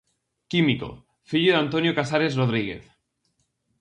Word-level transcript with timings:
Químico, 0.51 0.89
fillo 1.29 1.51
de 1.53 1.61
Antonio 1.65 1.95
Casares 1.99 2.37
Rodríguez. 2.41 2.83